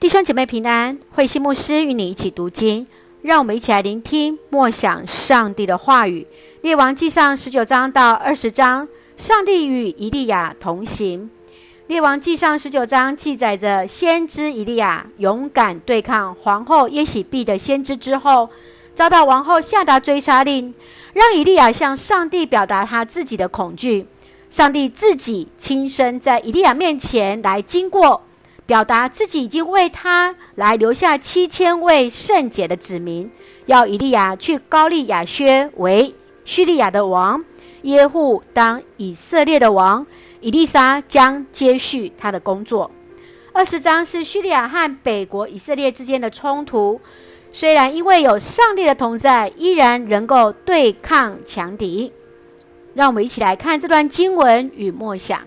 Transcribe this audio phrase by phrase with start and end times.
[0.00, 2.86] 弟兄姐妹平安，慧馨牧师与你一起读经，
[3.20, 6.24] 让我们一起来聆听默想上帝的话语。
[6.62, 11.28] 列王记上十九章到二十章，上帝与以利亚同行。
[11.88, 18.48] 列王记上十九章记载着先知以利亚勇敢对抗皇后耶洗别的先知之后，
[18.94, 20.72] 遭到王后下达追杀令，
[21.12, 24.06] 让以利亚向上帝表达他自己的恐惧。
[24.48, 28.22] 上帝自己亲身在以利亚面前来经过。
[28.68, 33.30] 表达自己已经为他来留下七千位圣洁的子民，
[33.64, 36.14] 要以利亚去膏立亚薛为
[36.44, 37.42] 叙利亚的王，
[37.80, 40.06] 耶户当以色列的王，
[40.42, 42.90] 以利沙将接续他的工作。
[43.54, 47.00] 二十章是叙利亚和北国以色列之间的冲突，
[47.50, 52.12] 虽然因为有上帝的同在，依然能够对抗强敌。
[52.92, 55.40] 让我们一起来看这段经文与默想。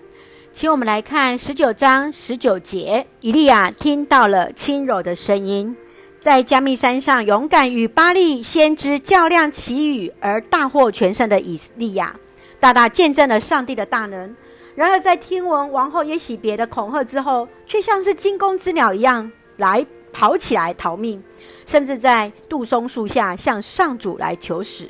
[0.52, 5.74] 请我们来看十九章十九节，以利亚听到了轻柔的声音，
[6.20, 12.14] 在迦密山上勇敢与巴力先知较量祈雨而大获全胜的以利亚，
[12.60, 14.36] 大大见证了上帝的大能。
[14.74, 21.22] 然而，在听闻王后耶洗别的恐吓之后，却像是惊弓之鸟一样来跑起来逃命，
[21.64, 24.86] 甚至在杜松树下向上主来求死。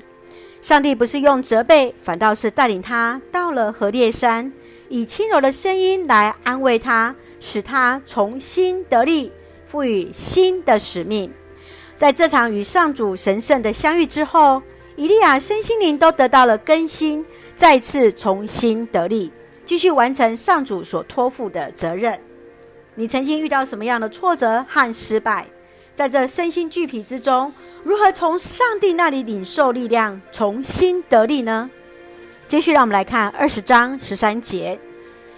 [0.62, 4.52] 上帝不是用责备，反倒是带领他到了何烈山。
[4.88, 9.32] 以轻柔的声音来安慰他，使他重新得力，
[9.66, 11.32] 赋予新的使命。
[11.96, 14.62] 在这场与上主神圣的相遇之后，
[14.94, 19.32] 以利亚身心灵都得到了更新，再次重新得力，
[19.66, 22.20] 继续完成上主所托付的责任。
[22.94, 25.46] 你曾经遇到什么样的挫折和失败？
[25.94, 31.70] 在这身心俱疲之中，如何从上帝那里领受力量，重新得力呢？
[32.48, 34.78] 继续，让我们来看二十章十三节。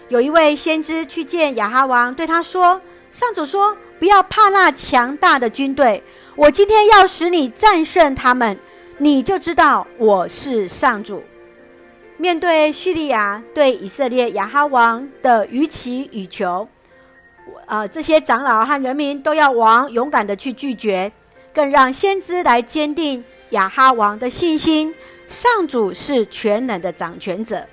[0.08, 2.80] 有一位先知去见亚哈王，对他说
[3.10, 6.02] ：“上主说，不要怕那强大的军队，
[6.36, 8.58] 我今天要使你战胜他们，
[8.98, 11.22] 你就知道我是上主。”
[12.16, 16.68] 面对叙利亚对以色列亚哈王的予取予求，
[17.66, 21.10] 呃，这些长老和人民都要王勇敢地去拒绝，
[21.52, 24.94] 更让先知来坚定亚哈王的信心。
[25.26, 27.66] 上主是全能的掌权者，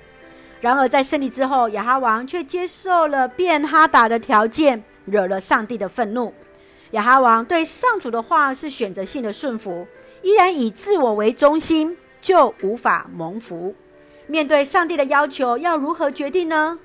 [0.62, 6.32] 然而在胜利之后，亚哈王却接受了变哈达的条件，惹了上帝的愤怒。
[6.92, 9.86] 亚哈王对上主的话是选择性的顺服，
[10.22, 13.74] 依然以自我为中心，就无法蒙福。
[14.26, 16.78] 面对上帝的要求，要如何决定呢？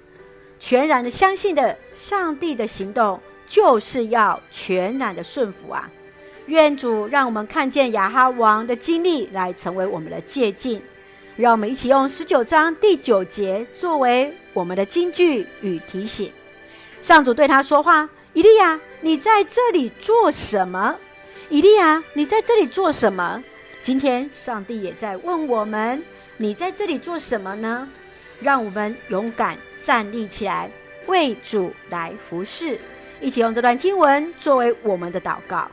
[0.59, 5.90] 全然的相信的上帝的行动，就是要全然的顺服啊。
[6.47, 10.81] 愿主让我们看见亚哈王的经历，来成为我们的借镜。
[11.35, 16.31] 让我们一起用十九章第九节作为我们的金句与提醒。
[17.00, 20.95] 上主对他说话：“以利亚，你在这里做什么？
[21.50, 23.44] 以利亚，你在这里做什么？”
[23.84, 26.01] 今天上帝也在问我们
[26.38, 27.88] ：“你在这里做什么呢？”
[28.41, 30.69] 让我们勇敢站立起来，
[31.05, 32.79] 为主来服侍。
[33.19, 35.67] 一起用这段经文作为我们的祷告。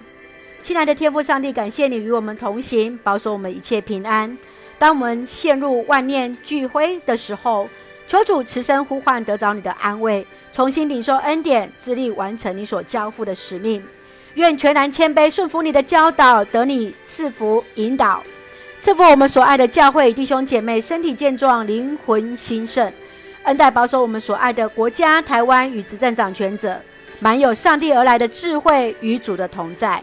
[0.62, 4.36] 亲爱的天父上帝，感谢你与我们同行，保守我们一切平安。
[4.78, 7.68] 当我们陷入万念俱灰的时候，
[8.06, 13.82] 求主慈声呼唤，得着你的安慰，重新领受恩典，致力完成你所交付的使命。
[14.34, 18.22] 愿全然谦卑，顺服你的教导，得你赐福引导，
[18.84, 22.92] 赐福我们所爱的教会弟兄姐妹身体健壮，灵魂兴盛，
[23.44, 26.78] 恩待保守我们所爱的国家台湾与执政掌权者，
[27.18, 30.02] 满有上帝而来的智慧与主的同在。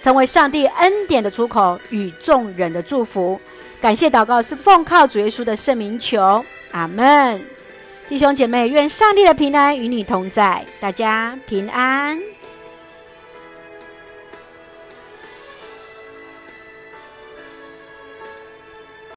[0.00, 3.38] 成为上帝恩典的出口与众人的祝福，
[3.82, 7.38] 感谢祷告是奉靠主耶稣的圣名求，阿门。
[8.08, 12.18] 弟兄姐妹，愿上帝的平安与你同在，大家平安。